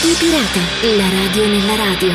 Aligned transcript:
Radio 0.00 0.16
Pirata, 0.18 0.96
la 0.96 1.08
radio 1.10 1.46
nella 1.46 1.76
radio. 1.76 2.08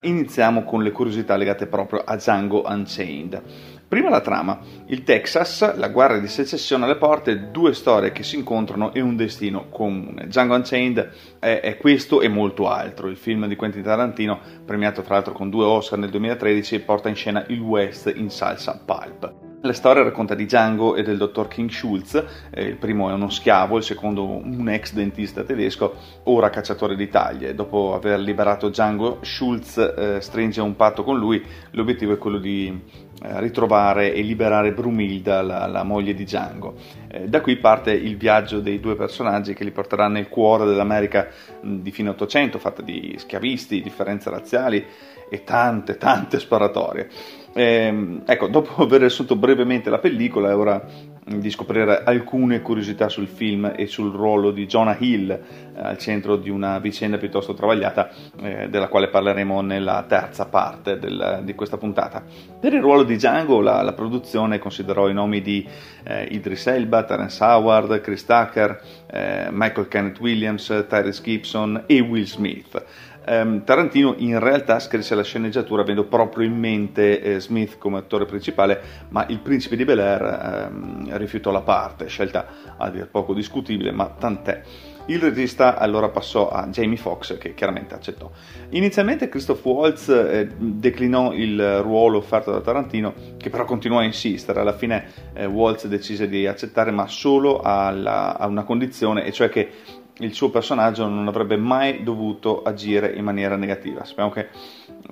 Iniziamo 0.00 0.64
con 0.64 0.82
le 0.82 0.90
curiosità 0.90 1.36
legate 1.36 1.68
proprio 1.68 2.02
a 2.04 2.16
Django 2.16 2.64
Unchained. 2.66 3.40
Prima 3.86 4.10
la 4.10 4.20
trama, 4.20 4.58
il 4.86 5.04
Texas, 5.04 5.76
la 5.76 5.90
guerra 5.90 6.18
di 6.18 6.26
secessione 6.26 6.84
alle 6.84 6.96
porte, 6.96 7.52
due 7.52 7.74
storie 7.74 8.10
che 8.10 8.24
si 8.24 8.34
incontrano 8.34 8.92
e 8.92 9.00
un 9.00 9.14
destino 9.14 9.68
comune. 9.68 10.26
Django 10.26 10.56
Unchained 10.56 11.10
è, 11.38 11.60
è 11.60 11.76
questo 11.76 12.20
e 12.22 12.26
molto 12.26 12.68
altro. 12.68 13.06
Il 13.06 13.16
film 13.16 13.46
di 13.46 13.54
Quentin 13.54 13.82
Tarantino, 13.82 14.40
premiato 14.64 15.02
tra 15.02 15.14
l'altro 15.14 15.32
con 15.32 15.48
due 15.48 15.64
Oscar 15.64 16.00
nel 16.00 16.10
2013, 16.10 16.80
porta 16.80 17.08
in 17.08 17.14
scena 17.14 17.44
il 17.46 17.60
West 17.60 18.12
in 18.12 18.30
salsa 18.30 18.82
pulp. 18.84 19.43
La 19.64 19.72
storia 19.72 20.02
racconta 20.02 20.34
di 20.34 20.44
Django 20.44 20.94
e 20.94 21.02
del 21.02 21.16
dottor 21.16 21.48
King 21.48 21.70
Schulz, 21.70 22.22
eh, 22.50 22.64
il 22.64 22.76
primo 22.76 23.08
è 23.08 23.14
uno 23.14 23.30
schiavo, 23.30 23.78
il 23.78 23.82
secondo 23.82 24.22
un 24.26 24.68
ex 24.68 24.92
dentista 24.92 25.42
tedesco, 25.42 25.94
ora 26.24 26.50
cacciatore 26.50 26.94
di 26.94 27.08
taglie. 27.08 27.54
Dopo 27.54 27.94
aver 27.94 28.20
liberato 28.20 28.68
Django, 28.68 29.20
Schulz 29.22 29.78
eh, 29.78 30.18
stringe 30.20 30.60
un 30.60 30.76
patto 30.76 31.02
con 31.02 31.18
lui, 31.18 31.42
l'obiettivo 31.70 32.12
è 32.12 32.18
quello 32.18 32.36
di 32.36 32.78
ritrovare 33.20 34.12
e 34.12 34.22
liberare 34.22 34.72
Brumilda, 34.72 35.42
la, 35.42 35.66
la 35.66 35.82
moglie 35.82 36.14
di 36.14 36.24
Django. 36.24 36.74
Eh, 37.08 37.28
da 37.28 37.40
qui 37.40 37.56
parte 37.56 37.92
il 37.92 38.16
viaggio 38.16 38.60
dei 38.60 38.80
due 38.80 38.96
personaggi 38.96 39.54
che 39.54 39.64
li 39.64 39.70
porterà 39.70 40.08
nel 40.08 40.28
cuore 40.28 40.66
dell'America 40.66 41.28
di 41.60 41.90
fine 41.90 42.10
Ottocento, 42.10 42.58
fatta 42.58 42.82
di 42.82 43.14
schiavisti, 43.16 43.80
differenze 43.80 44.30
razziali 44.30 44.84
e 45.28 45.44
tante, 45.44 45.96
tante 45.96 46.38
sparatorie. 46.38 47.08
Eh, 47.54 48.20
ecco, 48.26 48.48
dopo 48.48 48.82
aver 48.82 49.00
riassunto 49.00 49.36
brevemente 49.36 49.90
la 49.90 49.98
pellicola, 49.98 50.50
è 50.50 50.56
ora 50.56 50.84
di 51.24 51.50
scoprire 51.50 52.02
alcune 52.04 52.60
curiosità 52.60 53.08
sul 53.08 53.26
film 53.26 53.72
e 53.74 53.86
sul 53.86 54.12
ruolo 54.12 54.50
di 54.50 54.66
Jonah 54.66 54.96
Hill 54.98 55.30
eh, 55.30 55.40
al 55.74 55.96
centro 55.96 56.36
di 56.36 56.50
una 56.50 56.78
vicenda 56.78 57.16
piuttosto 57.16 57.54
travagliata 57.54 58.10
eh, 58.42 58.68
della 58.68 58.88
quale 58.88 59.08
parleremo 59.08 59.62
nella 59.62 60.04
terza 60.06 60.46
parte 60.46 60.98
del, 60.98 61.40
di 61.42 61.54
questa 61.54 61.78
puntata. 61.78 62.22
Per 62.60 62.72
il 62.72 62.80
ruolo 62.80 63.04
di 63.04 63.16
Django 63.16 63.60
la, 63.60 63.80
la 63.80 63.92
produzione 63.94 64.58
considerò 64.58 65.08
i 65.08 65.14
nomi 65.14 65.40
di 65.40 65.66
eh, 66.04 66.24
Idris 66.24 66.66
Elba, 66.66 67.04
Terence 67.04 67.42
Howard, 67.42 68.00
Chris 68.02 68.24
Tucker, 68.26 68.80
eh, 69.10 69.48
Michael 69.50 69.88
Kenneth 69.88 70.20
Williams, 70.20 70.84
Tyrese 70.88 71.22
Gibson 71.22 71.84
e 71.86 72.00
Will 72.00 72.24
Smith 72.24 72.84
ehm, 73.24 73.64
Tarantino 73.64 74.14
in 74.18 74.38
realtà 74.38 74.78
scrisse 74.78 75.14
la 75.14 75.22
sceneggiatura 75.22 75.82
avendo 75.82 76.04
proprio 76.04 76.46
in 76.46 76.56
mente 76.56 77.20
eh, 77.20 77.40
Smith 77.40 77.78
come 77.78 77.98
attore 77.98 78.26
principale, 78.26 78.80
ma 79.08 79.26
il 79.28 79.40
principe 79.40 79.76
di 79.76 79.84
Bel 79.84 80.00
Air 80.00 80.68
ehm, 80.70 81.16
rifiutò 81.16 81.50
la 81.50 81.62
parte, 81.62 82.06
scelta 82.06 82.46
a 82.76 82.90
dir 82.90 83.08
poco 83.08 83.34
discutibile, 83.34 83.92
ma 83.92 84.08
tant'è. 84.08 84.62
Il 85.06 85.20
regista 85.20 85.76
allora 85.76 86.08
passò 86.08 86.48
a 86.48 86.66
Jamie 86.68 86.96
Foxx, 86.96 87.36
che 87.36 87.52
chiaramente 87.52 87.94
accettò. 87.94 88.30
Inizialmente 88.70 89.28
Christoph 89.28 89.62
Waltz 89.62 90.08
eh, 90.08 90.48
declinò 90.56 91.34
il 91.34 91.82
ruolo 91.82 92.16
offerto 92.16 92.50
da 92.50 92.62
Tarantino, 92.62 93.12
che 93.36 93.50
però 93.50 93.66
continuò 93.66 93.98
a 93.98 94.04
insistere. 94.04 94.60
Alla 94.60 94.72
fine 94.72 95.04
eh, 95.34 95.44
Waltz 95.44 95.88
decise 95.88 96.26
di 96.26 96.46
accettare, 96.46 96.90
ma 96.90 97.06
solo 97.06 97.60
alla, 97.60 98.38
a 98.38 98.46
una 98.46 98.64
condizione, 98.64 99.26
e 99.26 99.32
cioè 99.32 99.50
che 99.50 99.68
il 100.18 100.32
suo 100.32 100.50
personaggio 100.50 101.06
non 101.06 101.26
avrebbe 101.26 101.56
mai 101.56 102.02
dovuto 102.02 102.62
agire 102.62 103.12
in 103.14 103.24
maniera 103.24 103.56
negativa. 103.56 104.04
Sappiamo 104.04 104.30
che 104.30 104.48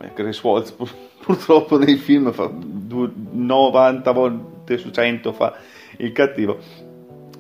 eh, 0.01 0.13
Chris 0.13 0.43
Waltz 0.43 0.71
pur, 0.73 0.91
purtroppo 1.21 1.79
nei 1.79 1.97
film 1.97 2.33
fa 2.33 2.51
90 2.51 4.11
volte 4.13 4.79
su 4.79 4.91
100 4.91 5.33
fa 5.33 5.55
il 5.99 6.13
cattivo, 6.13 6.59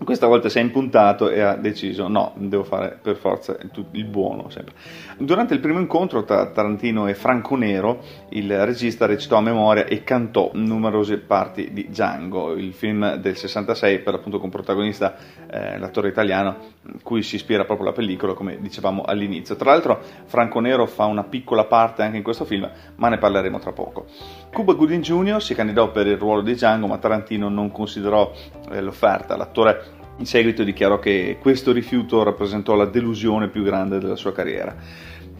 questa 0.04 0.26
volta 0.26 0.48
si 0.48 0.58
è 0.58 0.60
impuntato 0.60 1.28
e 1.28 1.40
ha 1.40 1.54
deciso 1.54 2.08
no, 2.08 2.32
devo 2.36 2.64
fare 2.64 2.98
per 3.00 3.16
forza 3.16 3.56
il 3.92 4.04
buono 4.04 4.48
sempre. 4.50 4.74
Durante 5.18 5.54
il 5.54 5.60
primo 5.60 5.78
incontro 5.78 6.24
tra 6.24 6.50
Tarantino 6.50 7.06
e 7.06 7.14
Franco 7.14 7.56
Nero, 7.56 8.00
il 8.30 8.64
regista 8.64 9.06
recitò 9.06 9.36
a 9.36 9.40
memoria 9.40 9.84
e 9.86 10.02
cantò 10.02 10.50
numerose 10.54 11.18
parti 11.18 11.72
di 11.72 11.88
Django, 11.88 12.52
il 12.52 12.72
film 12.72 13.16
del 13.16 13.36
66 13.36 14.00
per 14.00 14.14
l'appunto 14.14 14.38
con 14.38 14.50
protagonista 14.50 15.14
eh, 15.50 15.78
l'attore 15.78 16.08
italiano 16.08 16.70
cui 17.02 17.22
si 17.22 17.36
ispira 17.36 17.64
proprio 17.64 17.86
la 17.86 17.92
pellicola, 17.92 18.34
come 18.34 18.58
dicevamo 18.60 19.02
all'inizio. 19.02 19.56
Tra 19.56 19.70
l'altro 19.70 20.00
Franco 20.24 20.60
Nero 20.60 20.86
fa 20.86 21.04
una 21.04 21.24
piccola 21.24 21.64
parte 21.64 22.02
anche 22.02 22.16
in 22.16 22.22
questo 22.22 22.44
film, 22.44 22.68
ma 22.96 23.08
ne 23.08 23.18
parleremo 23.18 23.58
tra 23.58 23.72
poco. 23.72 24.06
Cuba 24.52 24.74
Gooding 24.74 25.02
Jr. 25.02 25.42
si 25.42 25.54
candidò 25.54 25.90
per 25.90 26.06
il 26.06 26.16
ruolo 26.16 26.42
di 26.42 26.54
Django, 26.54 26.86
ma 26.86 26.98
Tarantino 26.98 27.48
non 27.48 27.70
considerò 27.70 28.32
eh, 28.70 28.80
l'offerta. 28.80 29.36
L'attore 29.36 30.00
in 30.18 30.26
seguito 30.26 30.62
dichiarò 30.62 30.98
che 30.98 31.38
questo 31.40 31.72
rifiuto 31.72 32.22
rappresentò 32.22 32.74
la 32.74 32.86
delusione 32.86 33.48
più 33.48 33.62
grande 33.62 33.98
della 33.98 34.16
sua 34.16 34.32
carriera. 34.32 34.76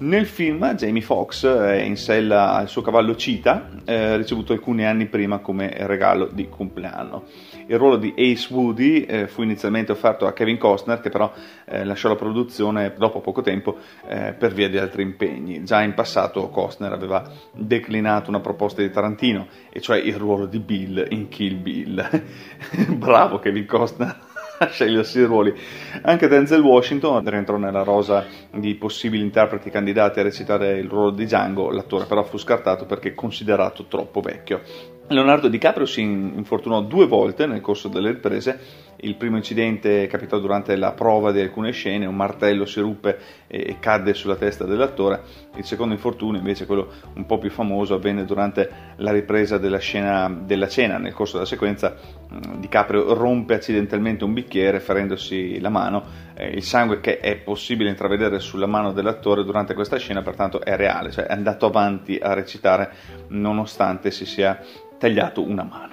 Nel 0.03 0.27
film 0.27 0.75
Jamie 0.75 1.01
Foxx 1.01 1.47
è 1.47 1.81
in 1.83 1.97
sella 1.97 2.55
al 2.55 2.69
suo 2.69 2.83
cavallo 2.83 3.15
Cita, 3.15 3.71
eh, 3.85 4.17
ricevuto 4.17 4.53
alcuni 4.53 4.85
anni 4.85 5.07
prima 5.07 5.39
come 5.39 5.73
regalo 5.87 6.27
di 6.27 6.49
compleanno. 6.49 7.27
Il 7.69 7.79
ruolo 7.79 7.99
di 7.99 8.13
Ace 8.17 8.53
Woody 8.53 9.03
eh, 9.03 9.29
fu 9.29 9.43
inizialmente 9.43 9.93
offerto 9.93 10.27
a 10.27 10.33
Kevin 10.33 10.59
Costner, 10.59 11.01
che 11.01 11.09
però 11.09 11.33
eh, 11.67 11.85
lasciò 11.85 12.09
la 12.09 12.17
produzione 12.17 12.93
dopo 12.99 13.21
poco 13.21 13.43
tempo 13.43 13.77
eh, 14.09 14.35
per 14.37 14.53
via 14.53 14.69
di 14.69 14.77
altri 14.77 15.03
impegni. 15.03 15.63
Già 15.63 15.83
in 15.83 15.95
passato 15.95 16.49
Costner 16.49 16.93
aveva 16.93 17.23
declinato 17.53 18.29
una 18.29 18.41
proposta 18.41 18.83
di 18.83 18.91
Tarantino, 18.91 19.47
e 19.71 19.81
cioè 19.81 19.99
il 19.99 20.17
ruolo 20.17 20.47
di 20.47 20.59
Bill 20.59 21.07
in 21.11 21.29
Kill 21.29 21.63
Bill. 21.63 22.25
Bravo 22.99 23.39
Kevin 23.39 23.67
Costner! 23.67 24.31
scegliersi 24.71 25.21
i 25.21 25.25
ruoli. 25.25 25.55
Anche 26.03 26.29
Denzel 26.29 26.61
Washington 26.61 27.29
rientrò 27.29 27.57
nella 27.57 27.83
rosa 27.83 28.25
di 28.51 28.75
possibili 28.75 29.23
interpreti 29.23 29.71
candidati 29.71 30.21
a 30.21 30.23
recitare 30.23 30.79
il 30.79 30.89
ruolo 30.89 31.11
di 31.11 31.25
Django, 31.25 31.71
l'attore 31.71 32.07
però 32.07 32.23
fu 32.23 32.39
scartato 32.39 32.87
perché 32.87 33.15
considerato 33.15 33.87
troppo 33.87 34.21
vecchio. 34.21 34.61
Leonardo 35.09 35.49
DiCaprio 35.49 35.85
si 35.85 36.01
infortunò 36.01 36.81
due 36.81 37.07
volte 37.07 37.47
nel 37.47 37.61
corso 37.61 37.89
delle 37.89 38.13
riprese. 38.13 38.91
Il 39.05 39.17
primo 39.17 39.37
incidente 39.37 40.07
capitò 40.07 40.39
durante 40.39 40.77
la 40.77 40.93
prova 40.93 41.33
di 41.33 41.41
alcune 41.41 41.73
scene, 41.73 42.07
un 42.07 42.15
martello 42.15 42.65
si 42.65 42.79
ruppe 42.81 43.19
e 43.49 43.79
cadde 43.81 44.15
sulla 44.15 44.37
testa 44.37 44.65
dell'attore. 44.65 45.23
Il 45.57 45.65
secondo 45.65 45.93
infortunio, 45.93 46.39
invece 46.39 46.67
quello 46.67 46.89
un 47.15 47.27
po' 47.27 47.39
più 47.39 47.51
famoso, 47.51 47.95
avvenne 47.95 48.25
durante 48.25 48.71
la 48.97 49.11
ripresa 49.11 49.59
della 49.59 49.79
scena 49.79 50.29
della 50.29 50.69
cena. 50.69 50.99
Nel 50.99 51.13
corso 51.13 51.35
della 51.35 51.49
sequenza 51.49 51.97
mm, 52.33 52.61
DiCaprio 52.61 53.13
rompe 53.15 53.55
accidentalmente 53.55 54.23
un 54.23 54.33
bicchiere 54.33 54.79
ferendosi 54.79 55.59
la 55.59 55.69
mano. 55.69 56.31
Il 56.39 56.63
sangue 56.63 57.01
che 57.01 57.21
è 57.21 57.37
possibile 57.37 57.91
intravedere 57.91 58.39
sulla 58.39 58.67
mano 58.67 58.93
dell'attore 58.93 59.45
durante 59.45 59.75
questa 59.75 59.99
scena 59.99 60.23
pertanto 60.23 60.61
è 60.63 60.77
reale, 60.77 61.11
cioè 61.11 61.27
è 61.27 61.33
andato 61.33 61.67
avanti 61.67 62.19
a 62.21 62.33
recitare 62.33 62.93
nonostante 63.29 64.11
si 64.11 64.25
sia 64.25 64.59
tagliato 64.99 65.43
una 65.43 65.63
mano. 65.63 65.92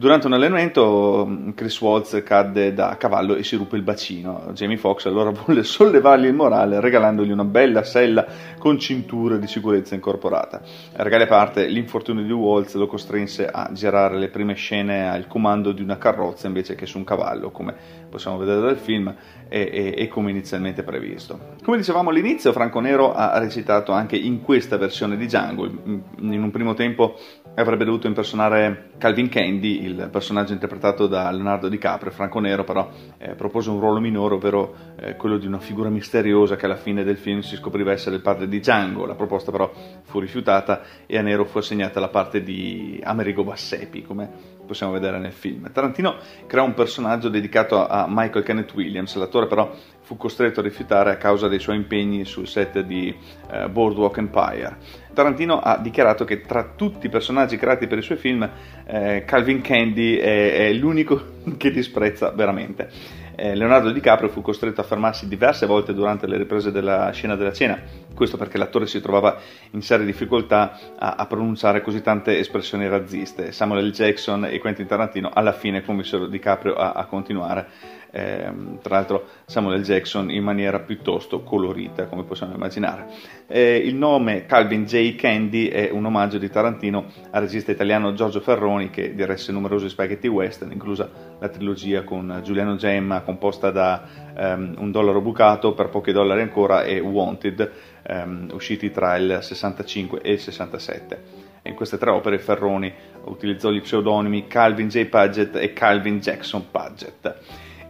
Durante 0.00 0.28
un 0.28 0.32
allenamento 0.32 1.52
Chris 1.54 1.78
Waltz 1.78 2.22
cadde 2.24 2.72
da 2.72 2.96
cavallo 2.96 3.34
e 3.34 3.44
si 3.44 3.56
ruppe 3.56 3.76
il 3.76 3.82
bacino. 3.82 4.46
Jamie 4.54 4.78
Foxx 4.78 5.04
allora 5.04 5.28
volle 5.44 5.62
sollevargli 5.62 6.24
il 6.24 6.32
morale 6.32 6.80
regalandogli 6.80 7.30
una 7.30 7.44
bella 7.44 7.82
sella 7.82 8.24
con 8.56 8.78
cintura 8.78 9.36
di 9.36 9.46
sicurezza 9.46 9.94
incorporata. 9.94 10.62
Regali 10.94 11.24
a 11.24 11.26
parte, 11.26 11.66
l'infortunio 11.66 12.24
di 12.24 12.32
Waltz 12.32 12.76
lo 12.76 12.86
costrinse 12.86 13.46
a 13.46 13.68
girare 13.74 14.16
le 14.16 14.30
prime 14.30 14.54
scene 14.54 15.10
al 15.10 15.26
comando 15.26 15.70
di 15.72 15.82
una 15.82 15.98
carrozza 15.98 16.46
invece 16.46 16.74
che 16.74 16.86
su 16.86 16.96
un 16.96 17.04
cavallo, 17.04 17.50
come 17.50 17.74
possiamo 18.08 18.38
vedere 18.38 18.62
dal 18.62 18.78
film 18.78 19.14
e, 19.50 19.68
e, 19.70 19.94
e 19.98 20.08
come 20.08 20.30
inizialmente 20.30 20.82
previsto. 20.82 21.56
Come 21.62 21.76
dicevamo 21.76 22.08
all'inizio, 22.08 22.52
Franco 22.52 22.80
Nero 22.80 23.12
ha 23.12 23.38
recitato 23.38 23.92
anche 23.92 24.16
in 24.16 24.40
questa 24.40 24.78
versione 24.78 25.18
di 25.18 25.26
Django. 25.26 25.66
In 25.66 26.42
un 26.42 26.50
primo 26.50 26.72
tempo 26.72 27.18
avrebbe 27.54 27.84
dovuto 27.84 28.06
impersonare 28.06 28.90
Calvin 28.98 29.28
Candy, 29.28 29.84
il 29.84 30.08
personaggio 30.10 30.52
interpretato 30.52 31.06
da 31.06 31.30
Leonardo 31.30 31.68
DiCaprio. 31.68 32.10
Franco 32.10 32.38
Nero 32.40 32.64
però 32.64 32.88
eh, 33.18 33.34
propose 33.34 33.70
un 33.70 33.80
ruolo 33.80 34.00
minore, 34.00 34.34
ovvero 34.34 34.74
eh, 34.96 35.16
quello 35.16 35.38
di 35.38 35.46
una 35.46 35.58
figura 35.58 35.88
misteriosa 35.88 36.56
che 36.56 36.66
alla 36.66 36.76
fine 36.76 37.04
del 37.04 37.16
film 37.16 37.40
si 37.40 37.56
scopriva 37.56 37.92
essere 37.92 38.16
il 38.16 38.22
padre 38.22 38.48
di 38.48 38.58
Django. 38.58 39.06
La 39.06 39.14
proposta 39.14 39.50
però 39.50 39.70
fu 40.02 40.20
rifiutata 40.20 40.82
e 41.06 41.18
a 41.18 41.22
Nero 41.22 41.44
fu 41.44 41.58
assegnata 41.58 42.00
la 42.00 42.08
parte 42.08 42.42
di 42.42 43.00
Amerigo 43.02 43.44
Bassepi, 43.44 44.02
come 44.02 44.58
possiamo 44.70 44.92
vedere 44.92 45.18
nel 45.18 45.32
film. 45.32 45.68
Tarantino 45.72 46.18
creò 46.46 46.64
un 46.64 46.74
personaggio 46.74 47.28
dedicato 47.28 47.88
a 47.88 48.06
Michael 48.08 48.44
Kenneth 48.44 48.72
Williams, 48.74 49.16
l'attore 49.16 49.48
però 49.48 49.74
fu 50.02 50.16
costretto 50.16 50.60
a 50.60 50.62
rifiutare 50.62 51.10
a 51.10 51.16
causa 51.16 51.48
dei 51.48 51.58
suoi 51.58 51.74
impegni 51.74 52.24
sul 52.24 52.46
set 52.46 52.78
di 52.82 53.12
uh, 53.50 53.68
Boardwalk 53.68 54.18
Empire. 54.18 54.76
Tarantino 55.12 55.58
ha 55.58 55.76
dichiarato 55.78 56.24
che 56.24 56.42
tra 56.42 56.72
tutti 56.76 57.06
i 57.06 57.08
personaggi 57.08 57.56
creati 57.56 57.88
per 57.88 57.98
i 57.98 58.02
suoi 58.02 58.16
film, 58.16 58.48
eh, 58.86 59.24
Calvin 59.26 59.60
Candy 59.60 60.18
è, 60.18 60.68
è 60.68 60.72
l'unico 60.72 61.20
che 61.58 61.72
disprezza 61.72 62.30
veramente. 62.30 62.88
Eh, 63.34 63.54
Leonardo 63.54 63.90
DiCaprio 63.90 64.28
fu 64.28 64.40
costretto 64.42 64.80
a 64.80 64.84
fermarsi 64.84 65.26
diverse 65.28 65.66
volte 65.66 65.94
durante 65.94 66.26
le 66.26 66.36
riprese 66.36 66.70
della 66.70 67.10
scena 67.12 67.36
della 67.36 67.52
cena, 67.52 67.80
questo 68.14 68.36
perché 68.36 68.58
l'attore 68.58 68.86
si 68.86 69.00
trovava 69.00 69.38
in 69.72 69.82
serie 69.82 70.06
difficoltà 70.06 70.78
a, 70.98 71.14
a 71.16 71.26
pronunciare 71.26 71.80
così 71.80 72.02
tante 72.02 72.38
espressioni 72.38 72.88
razziste. 72.88 73.52
Samuel 73.52 73.88
L. 73.88 73.90
Jackson 73.92 74.44
e 74.44 74.58
Quentin 74.58 74.86
Tarantino 74.86 75.30
alla 75.32 75.52
fine 75.52 75.82
convinsero 75.82 76.26
DiCaprio 76.26 76.74
a, 76.74 76.92
a 76.92 77.06
continuare 77.06 77.98
eh, 78.10 78.52
tra 78.82 78.96
l'altro 78.96 79.26
Samuel. 79.46 79.82
Jackson 79.82 80.30
in 80.30 80.42
maniera 80.42 80.80
piuttosto 80.80 81.42
colorita, 81.42 82.06
come 82.06 82.24
possiamo 82.24 82.54
immaginare. 82.54 83.06
Eh, 83.46 83.76
il 83.76 83.94
nome 83.94 84.46
Calvin 84.46 84.84
J. 84.84 85.14
Candy 85.14 85.68
è 85.68 85.90
un 85.90 86.04
omaggio 86.04 86.38
di 86.38 86.50
Tarantino 86.50 87.06
al 87.30 87.42
regista 87.42 87.72
italiano 87.72 88.12
Giorgio 88.12 88.40
Ferroni 88.40 88.90
che 88.90 89.14
diresse 89.14 89.52
numerosi 89.52 89.88
spaghetti 89.88 90.26
western, 90.26 90.72
inclusa 90.72 91.08
la 91.38 91.48
trilogia 91.48 92.02
con 92.02 92.40
Giuliano 92.42 92.76
Gemma 92.76 93.22
composta 93.30 93.70
da 93.70 94.02
um, 94.36 94.74
Un 94.78 94.90
dollaro 94.90 95.20
bucato, 95.20 95.72
Per 95.72 95.88
pochi 95.88 96.12
dollari 96.12 96.40
ancora 96.40 96.82
e 96.82 96.98
Wanted, 96.98 97.70
um, 98.08 98.48
usciti 98.52 98.90
tra 98.90 99.16
il 99.16 99.38
65 99.40 100.20
e 100.20 100.32
il 100.32 100.40
67. 100.40 101.22
In 101.62 101.74
queste 101.74 101.98
tre 101.98 102.10
opere 102.10 102.38
Ferroni 102.38 102.92
utilizzò 103.24 103.70
gli 103.70 103.80
pseudonimi 103.80 104.46
Calvin 104.48 104.88
J. 104.88 105.04
Paget 105.06 105.56
e 105.56 105.72
Calvin 105.72 106.18
Jackson 106.18 106.70
Paget. 106.70 107.36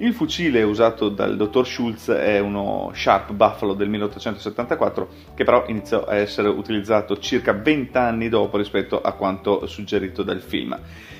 Il 0.02 0.14
fucile 0.14 0.62
usato 0.62 1.10
dal 1.10 1.36
dottor 1.36 1.66
Schultz 1.66 2.08
è 2.08 2.38
uno 2.38 2.90
Sharp 2.94 3.32
Buffalo 3.32 3.74
del 3.74 3.90
1874 3.90 5.08
che 5.34 5.44
però 5.44 5.64
iniziò 5.66 6.04
a 6.04 6.14
essere 6.14 6.48
utilizzato 6.48 7.18
circa 7.18 7.52
20 7.52 7.98
anni 7.98 8.30
dopo 8.30 8.56
rispetto 8.56 9.02
a 9.02 9.12
quanto 9.12 9.66
suggerito 9.66 10.22
dal 10.22 10.40
film. 10.40 10.74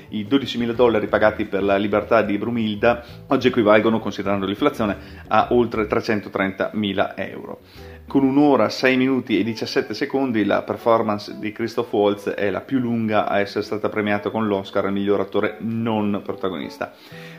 I 0.09 0.25
12.000 0.27 0.71
dollari 0.71 1.05
pagati 1.05 1.45
per 1.45 1.61
la 1.61 1.77
libertà 1.77 2.23
di 2.23 2.39
Brumilda 2.39 3.03
oggi 3.27 3.49
equivalgono, 3.49 3.99
considerando 3.99 4.47
l'inflazione, 4.47 4.97
a 5.27 5.49
oltre 5.51 5.85
330.000 5.85 7.13
euro. 7.17 7.59
Con 8.11 8.25
un'ora, 8.25 8.67
6 8.67 8.97
minuti 8.97 9.39
e 9.39 9.43
17 9.45 9.93
secondi, 9.93 10.43
la 10.43 10.63
performance 10.63 11.39
di 11.39 11.53
Christoph 11.53 11.93
Waltz 11.93 12.27
è 12.27 12.49
la 12.49 12.59
più 12.59 12.79
lunga 12.79 13.25
a 13.25 13.39
essere 13.39 13.63
stata 13.63 13.87
premiata 13.87 14.29
con 14.29 14.47
l'Oscar 14.47 14.83
al 14.83 14.91
miglior 14.91 15.21
attore 15.21 15.55
non 15.59 16.19
protagonista. 16.21 16.91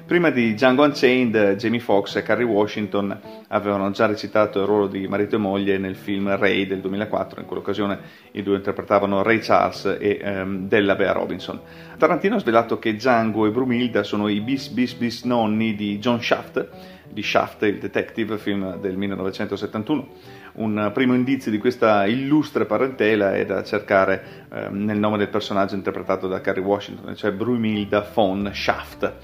Prima 0.06 0.30
di 0.30 0.54
Django 0.54 0.84
Unchained, 0.84 1.56
Jamie 1.56 1.78
Foxx 1.78 2.16
e 2.16 2.22
Carrie 2.22 2.46
Washington 2.46 3.20
avevano 3.48 3.90
già 3.90 4.06
recitato 4.06 4.60
il 4.60 4.66
ruolo 4.66 4.86
di 4.86 5.06
marito 5.06 5.34
e 5.34 5.38
moglie 5.38 5.76
nel 5.76 5.94
film 5.94 6.34
Ray 6.38 6.66
del 6.66 6.80
2004. 6.80 7.40
In 7.40 7.46
quell'occasione 7.46 7.98
i 8.30 8.42
due 8.42 8.56
interpretavano 8.56 9.22
Ray 9.22 9.40
Charles 9.40 9.98
e 10.00 10.20
um, 10.24 10.68
Della 10.68 10.94
Bea 10.94 11.12
Robinson. 11.12 11.60
Tarantino 11.98 12.36
ha 12.36 12.40
svelato 12.40 12.78
che 12.78 12.94
Django 12.94 13.44
e 13.44 13.50
Brumilda 13.50 14.02
sono 14.04 14.26
i 14.26 14.40
bis 14.40 14.68
bis 14.68 14.94
bis 14.94 15.24
nonni 15.24 15.74
di 15.74 15.98
John 15.98 16.22
Shaft, 16.22 16.66
di 17.10 17.22
Shaft, 17.22 17.62
il 17.64 17.78
detective, 17.78 18.38
film 18.38 18.78
del 18.78 18.96
1971 18.96 20.40
un 20.54 20.90
primo 20.92 21.14
indizio 21.14 21.50
di 21.50 21.58
questa 21.58 22.06
illustre 22.06 22.66
parentela 22.66 23.34
è 23.34 23.44
da 23.44 23.62
cercare 23.62 24.46
eh, 24.52 24.68
nel 24.70 24.98
nome 24.98 25.18
del 25.18 25.28
personaggio 25.28 25.74
interpretato 25.74 26.28
da 26.28 26.40
Carrie 26.40 26.62
Washington, 26.62 27.16
cioè 27.16 27.32
Brumilda 27.32 28.06
von 28.12 28.50
Shaft. 28.52 29.14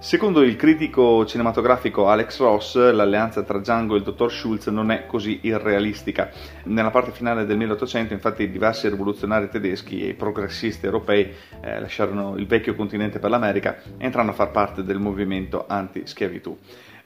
Secondo 0.00 0.40
il 0.40 0.56
critico 0.56 1.26
cinematografico 1.26 2.08
Alex 2.08 2.38
Ross, 2.38 2.74
l'alleanza 2.74 3.42
tra 3.42 3.58
Django 3.58 3.94
e 3.94 3.98
il 3.98 4.02
dottor 4.02 4.32
Schultz 4.32 4.68
non 4.68 4.90
è 4.90 5.04
così 5.04 5.40
irrealistica. 5.42 6.30
Nella 6.64 6.88
parte 6.88 7.10
finale 7.10 7.44
del 7.44 7.58
1800, 7.58 8.14
infatti, 8.14 8.50
diversi 8.50 8.88
rivoluzionari 8.88 9.50
tedeschi 9.50 10.08
e 10.08 10.14
progressisti 10.14 10.86
europei 10.86 11.30
eh, 11.60 11.80
lasciarono 11.80 12.38
il 12.38 12.46
vecchio 12.46 12.74
continente 12.74 13.18
per 13.18 13.28
l'America, 13.28 13.76
entrando 13.98 14.32
a 14.32 14.34
far 14.34 14.50
parte 14.50 14.82
del 14.84 14.98
movimento 14.98 15.66
anti-schiavitù. 15.68 16.56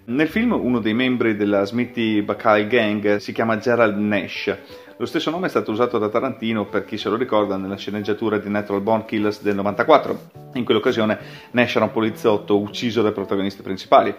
Nel 0.07 0.29
film 0.29 0.53
uno 0.53 0.81
dei 0.81 0.93
membri 0.93 1.35
della 1.35 1.65
Smithy 1.65 2.21
Buckeye 2.21 2.67
Gang 2.67 3.17
si 3.17 3.33
chiama 3.33 3.57
Gerald 3.57 3.97
Nash. 3.97 4.55
Lo 4.99 5.07
stesso 5.07 5.31
nome 5.31 5.47
è 5.47 5.49
stato 5.49 5.71
usato 5.71 5.97
da 5.97 6.11
Tarantino, 6.11 6.67
per 6.67 6.85
chi 6.85 6.99
se 6.99 7.09
lo 7.09 7.17
ricorda, 7.17 7.57
nella 7.57 7.79
sceneggiatura 7.79 8.37
di 8.37 8.51
Natural 8.51 8.83
Born 8.83 9.07
Killers 9.07 9.41
del 9.41 9.55
94. 9.55 10.21
In 10.53 10.65
quell'occasione 10.67 11.19
Nash 11.53 11.77
era 11.77 11.87
un 11.87 11.91
poliziotto 11.91 12.61
ucciso 12.61 13.01
dai 13.01 13.13
protagonisti 13.13 13.63
principali. 13.63 14.15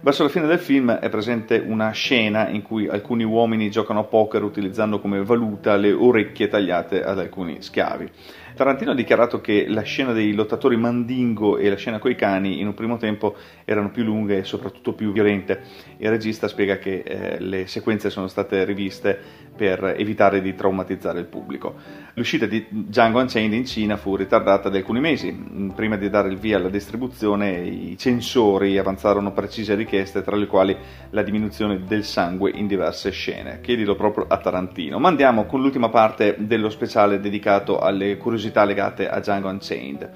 Verso 0.00 0.24
la 0.24 0.28
fine 0.28 0.46
del 0.48 0.58
film 0.58 0.90
è 0.90 1.08
presente 1.08 1.62
una 1.64 1.90
scena 1.90 2.48
in 2.48 2.62
cui 2.62 2.88
alcuni 2.88 3.22
uomini 3.22 3.70
giocano 3.70 4.00
a 4.00 4.04
poker 4.04 4.42
utilizzando 4.42 4.98
come 4.98 5.22
valuta 5.22 5.76
le 5.76 5.92
orecchie 5.92 6.48
tagliate 6.48 7.04
ad 7.04 7.20
alcuni 7.20 7.62
schiavi. 7.62 8.10
Tarantino 8.58 8.90
ha 8.90 8.94
dichiarato 8.94 9.40
che 9.40 9.66
la 9.68 9.82
scena 9.82 10.12
dei 10.12 10.34
lottatori 10.34 10.76
mandingo 10.76 11.58
e 11.58 11.68
la 11.70 11.76
scena 11.76 12.00
coi 12.00 12.16
cani 12.16 12.58
in 12.58 12.66
un 12.66 12.74
primo 12.74 12.96
tempo 12.96 13.36
erano 13.64 13.90
più 13.90 14.02
lunghe 14.02 14.38
e 14.38 14.42
soprattutto 14.42 14.94
più 14.94 15.12
violente. 15.12 15.60
Il 15.98 16.10
regista 16.10 16.48
spiega 16.48 16.76
che 16.78 17.04
eh, 17.06 17.40
le 17.40 17.68
sequenze 17.68 18.10
sono 18.10 18.26
state 18.26 18.64
riviste 18.64 19.16
per 19.56 19.94
evitare 19.96 20.40
di 20.40 20.56
traumatizzare 20.56 21.20
il 21.20 21.26
pubblico. 21.26 21.74
L'uscita 22.14 22.46
di 22.46 22.66
Django 22.68 23.20
Unchained 23.20 23.52
in 23.52 23.64
Cina 23.64 23.96
fu 23.96 24.16
ritardata 24.16 24.68
di 24.68 24.78
alcuni 24.78 24.98
mesi. 24.98 25.32
Prima 25.74 25.96
di 25.96 26.10
dare 26.10 26.28
il 26.28 26.36
via 26.36 26.56
alla 26.56 26.68
distribuzione, 26.68 27.60
i 27.60 27.96
censori 27.96 28.76
avanzarono 28.76 29.32
precise 29.32 29.76
richieste, 29.76 30.22
tra 30.22 30.34
le 30.34 30.46
quali 30.46 30.76
la 31.10 31.22
diminuzione 31.22 31.84
del 31.84 32.02
sangue 32.02 32.50
in 32.52 32.66
diverse 32.66 33.10
scene. 33.10 33.60
Chiedilo 33.60 33.94
proprio 33.94 34.26
a 34.28 34.38
Tarantino. 34.38 34.98
Ma 34.98 35.08
andiamo 35.08 35.46
con 35.46 35.60
l'ultima 35.60 35.90
parte 35.90 36.34
dello 36.38 36.70
speciale 36.70 37.20
dedicato 37.20 37.78
alle 37.78 38.16
curiosità 38.16 38.46
legate 38.64 39.08
a 39.08 39.20
Django 39.20 39.48
Unchained, 39.48 40.08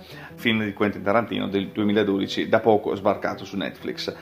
film 0.42 0.64
di 0.64 0.72
Quentin 0.72 1.02
Tarantino 1.02 1.46
del 1.46 1.68
2012, 1.68 2.48
da 2.48 2.58
poco 2.58 2.96
sbarcato 2.96 3.44
su 3.44 3.56
Netflix 3.56 4.12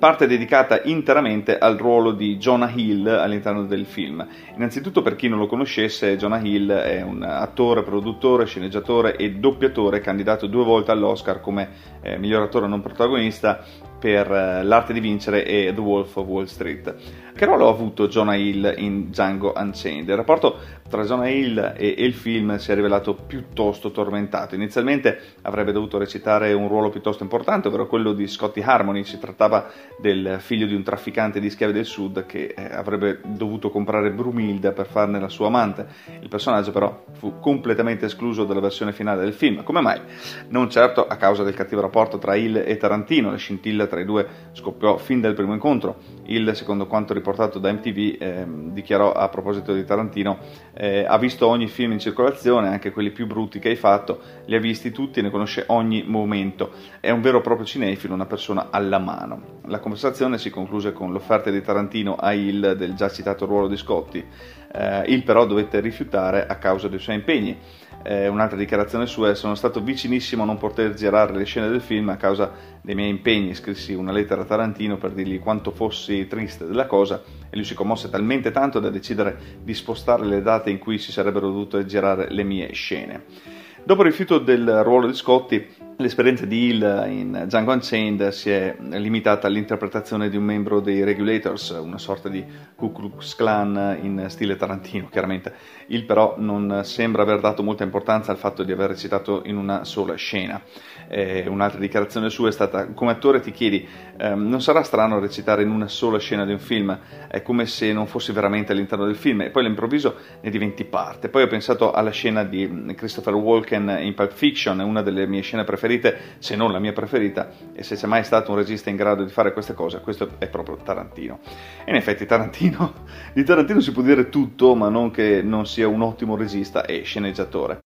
parte 0.00 0.26
dedicata 0.26 0.80
interamente 0.84 1.58
al 1.58 1.76
ruolo 1.76 2.12
di 2.12 2.38
Jonah 2.38 2.72
Hill 2.74 3.06
all'interno 3.06 3.66
del 3.66 3.84
film. 3.84 4.26
Innanzitutto 4.54 5.02
per 5.02 5.14
chi 5.14 5.28
non 5.28 5.38
lo 5.38 5.46
conoscesse, 5.46 6.16
Jonah 6.16 6.40
Hill 6.40 6.72
è 6.72 7.02
un 7.02 7.22
attore, 7.22 7.82
produttore, 7.82 8.46
sceneggiatore 8.46 9.16
e 9.16 9.32
doppiatore 9.32 10.00
candidato 10.00 10.46
due 10.46 10.64
volte 10.64 10.90
all'Oscar 10.90 11.42
come 11.42 11.68
eh, 12.00 12.16
miglior 12.16 12.44
attore 12.44 12.66
non 12.66 12.80
protagonista 12.80 13.62
per 14.00 14.32
eh, 14.32 14.64
L'arte 14.64 14.94
di 14.94 15.00
vincere 15.00 15.44
e 15.44 15.70
The 15.74 15.80
Wolf 15.80 16.16
of 16.16 16.26
Wall 16.26 16.46
Street. 16.46 16.94
Che 17.36 17.44
ruolo 17.44 17.68
ha 17.68 17.70
avuto 17.70 18.08
Jonah 18.08 18.34
Hill 18.34 18.74
in 18.78 19.10
Django 19.10 19.52
Unchained? 19.54 20.08
Il 20.08 20.16
rapporto 20.16 20.58
tra 20.88 21.04
Jonah 21.04 21.28
Hill 21.28 21.74
e, 21.76 21.94
e, 21.96 22.04
il 22.04 22.14
film 22.14 22.56
si 22.56 22.72
è 22.72 22.74
rivelato 22.74 23.14
piuttosto 23.14 23.90
tormentato. 23.90 24.54
Inizialmente 24.54 25.20
avrebbe 25.42 25.69
dovuto 25.72 25.98
recitare 25.98 26.52
un 26.52 26.68
ruolo 26.68 26.88
piuttosto 26.90 27.22
importante, 27.22 27.68
ovvero 27.68 27.86
quello 27.86 28.12
di 28.12 28.26
Scotty 28.26 28.60
Harmony. 28.62 29.04
Si 29.04 29.18
trattava 29.18 29.68
del 29.98 30.36
figlio 30.40 30.66
di 30.66 30.74
un 30.74 30.82
trafficante 30.82 31.40
di 31.40 31.50
schiavi 31.50 31.72
del 31.72 31.84
sud 31.84 32.26
che 32.26 32.54
eh, 32.56 32.64
avrebbe 32.64 33.20
dovuto 33.24 33.70
comprare 33.70 34.10
Brumilda 34.10 34.72
per 34.72 34.86
farne 34.86 35.20
la 35.20 35.28
sua 35.28 35.48
amante. 35.48 35.86
Il 36.20 36.28
personaggio 36.28 36.70
però 36.70 37.04
fu 37.12 37.38
completamente 37.40 38.06
escluso 38.06 38.44
dalla 38.44 38.60
versione 38.60 38.92
finale 38.92 39.22
del 39.22 39.32
film. 39.32 39.62
Come 39.62 39.80
mai? 39.80 40.00
Non 40.48 40.70
certo 40.70 41.06
a 41.06 41.16
causa 41.16 41.42
del 41.42 41.54
cattivo 41.54 41.80
rapporto 41.80 42.18
tra 42.18 42.34
Hill 42.34 42.62
e 42.64 42.76
Tarantino, 42.76 43.30
la 43.30 43.36
scintilla 43.36 43.86
tra 43.86 44.00
i 44.00 44.04
due 44.04 44.26
scoppiò 44.52 44.96
fin 44.96 45.20
dal 45.20 45.34
primo 45.34 45.52
incontro. 45.52 45.96
Hill, 46.24 46.52
secondo 46.52 46.86
quanto 46.86 47.14
riportato 47.14 47.58
da 47.58 47.72
MTV, 47.72 48.16
eh, 48.22 48.44
dichiarò 48.72 49.12
a 49.12 49.28
proposito 49.28 49.72
di 49.72 49.84
Tarantino 49.84 50.38
eh, 50.72 51.04
ha 51.06 51.18
visto 51.18 51.46
ogni 51.46 51.68
film 51.68 51.92
in 51.92 51.98
circolazione, 51.98 52.68
anche 52.68 52.90
quelli 52.90 53.10
più 53.10 53.26
brutti 53.26 53.58
che 53.58 53.68
hai 53.68 53.76
fatto, 53.76 54.20
li 54.46 54.54
ha 54.54 54.60
visti 54.60 54.90
tutti 54.90 55.20
ne 55.20 55.30
conosce 55.50 55.64
ogni 55.66 56.04
momento. 56.06 56.70
È 57.00 57.10
un 57.10 57.20
vero 57.20 57.38
e 57.38 57.42
proprio 57.42 57.66
cinefilo, 57.66 58.14
una 58.14 58.26
persona 58.26 58.68
alla 58.70 58.98
mano. 58.98 59.58
La 59.66 59.80
conversazione 59.80 60.38
si 60.38 60.50
concluse 60.50 60.92
con 60.92 61.12
l'offerta 61.12 61.50
di 61.50 61.60
Tarantino 61.60 62.14
a 62.14 62.32
Hill 62.32 62.74
del 62.74 62.94
già 62.94 63.10
citato 63.10 63.46
ruolo 63.46 63.66
di 63.66 63.76
Scotti. 63.76 64.24
Eh, 64.72 65.04
Hill 65.06 65.24
però 65.24 65.46
dovette 65.46 65.80
rifiutare 65.80 66.46
a 66.46 66.56
causa 66.56 66.88
dei 66.88 67.00
suoi 67.00 67.16
impegni. 67.16 67.58
Eh, 68.02 68.28
un'altra 68.28 68.56
dichiarazione 68.56 69.06
sua 69.06 69.30
è 69.30 69.34
sono 69.34 69.54
stato 69.54 69.82
vicinissimo 69.82 70.44
a 70.44 70.46
non 70.46 70.56
poter 70.56 70.94
girare 70.94 71.34
le 71.34 71.44
scene 71.44 71.68
del 71.68 71.82
film 71.82 72.08
a 72.08 72.16
causa 72.16 72.50
dei 72.80 72.94
miei 72.94 73.10
impegni, 73.10 73.54
scrissi 73.54 73.92
una 73.92 74.12
lettera 74.12 74.42
a 74.42 74.46
Tarantino 74.46 74.96
per 74.96 75.10
dirgli 75.10 75.38
quanto 75.38 75.70
fossi 75.70 76.26
triste 76.26 76.66
della 76.66 76.86
cosa 76.86 77.22
e 77.50 77.56
lui 77.56 77.64
si 77.64 77.74
commosse 77.74 78.08
talmente 78.08 78.52
tanto 78.52 78.80
da 78.80 78.88
decidere 78.88 79.36
di 79.62 79.74
spostare 79.74 80.24
le 80.24 80.40
date 80.40 80.70
in 80.70 80.78
cui 80.78 80.96
si 80.98 81.12
sarebbero 81.12 81.48
dovute 81.48 81.84
girare 81.84 82.30
le 82.30 82.42
mie 82.42 82.72
scene. 82.72 83.59
Dopo 83.82 84.02
il 84.02 84.08
rifiuto 84.08 84.38
del 84.38 84.82
ruolo 84.84 85.06
di 85.06 85.14
Scotti, 85.14 85.66
l'esperienza 86.00 86.46
di 86.46 86.68
Hill 86.68 87.04
in 87.08 87.42
Django 87.44 87.72
Unchained 87.72 88.28
si 88.28 88.50
è 88.50 88.74
limitata 88.78 89.46
all'interpretazione 89.46 90.30
di 90.30 90.36
un 90.36 90.44
membro 90.44 90.80
dei 90.80 91.04
Regulators, 91.04 91.70
una 91.70 91.98
sorta 91.98 92.30
di 92.30 92.42
Ku 92.74 92.90
Klux 92.90 93.34
Klan 93.34 93.98
in 94.00 94.24
stile 94.28 94.56
Tarantino, 94.56 95.08
chiaramente. 95.10 95.52
Hill 95.88 96.06
però 96.06 96.36
non 96.38 96.80
sembra 96.84 97.22
aver 97.22 97.40
dato 97.40 97.62
molta 97.62 97.84
importanza 97.84 98.32
al 98.32 98.38
fatto 98.38 98.62
di 98.62 98.72
aver 98.72 98.88
recitato 98.88 99.42
in 99.44 99.56
una 99.56 99.84
sola 99.84 100.14
scena. 100.14 100.62
Eh, 101.08 101.46
un'altra 101.48 101.78
dichiarazione 101.78 102.30
sua 102.30 102.48
è 102.48 102.52
stata: 102.52 102.86
Come 102.92 103.10
attore 103.10 103.40
ti 103.40 103.50
chiedi, 103.50 103.86
ehm, 104.16 104.48
non 104.48 104.62
sarà 104.62 104.82
strano 104.82 105.18
recitare 105.18 105.62
in 105.62 105.70
una 105.70 105.88
sola 105.88 106.18
scena 106.18 106.46
di 106.46 106.52
un 106.52 106.58
film? 106.58 106.98
È 107.28 107.42
come 107.42 107.66
se 107.66 107.92
non 107.92 108.06
fossi 108.06 108.32
veramente 108.32 108.72
all'interno 108.72 109.04
del 109.04 109.16
film 109.16 109.42
e 109.42 109.50
poi 109.50 109.64
all'improvviso 109.64 110.16
ne 110.40 110.50
diventi 110.50 110.84
parte. 110.84 111.28
Poi 111.28 111.42
ho 111.42 111.48
pensato 111.48 111.92
alla 111.92 112.10
scena 112.10 112.42
di 112.44 112.94
Christopher 112.96 113.34
Walken 113.34 113.98
in 114.00 114.14
Pulp 114.14 114.32
Fiction, 114.32 114.78
una 114.78 115.02
delle 115.02 115.26
mie 115.26 115.42
scene 115.42 115.64
preferite 115.64 115.88
preferite, 115.98 116.36
se 116.38 116.54
non 116.54 116.70
la 116.70 116.78
mia 116.78 116.92
preferita, 116.92 117.50
e 117.72 117.82
se 117.82 117.96
c'è 117.96 118.06
mai 118.06 118.22
stato 118.22 118.52
un 118.52 118.58
regista 118.58 118.90
in 118.90 118.96
grado 118.96 119.24
di 119.24 119.30
fare 119.30 119.52
queste 119.52 119.74
cose, 119.74 120.00
questo 120.00 120.30
è 120.38 120.48
proprio 120.48 120.76
Tarantino. 120.76 121.40
E 121.84 121.90
in 121.90 121.96
effetti 121.96 122.26
Tarantino, 122.26 122.92
di 123.34 123.42
Tarantino 123.42 123.80
si 123.80 123.90
può 123.92 124.02
dire 124.02 124.28
tutto, 124.28 124.74
ma 124.74 124.88
non 124.88 125.10
che 125.10 125.42
non 125.42 125.66
sia 125.66 125.88
un 125.88 126.02
ottimo 126.02 126.36
regista 126.36 126.84
e 126.84 127.02
sceneggiatore. 127.02 127.78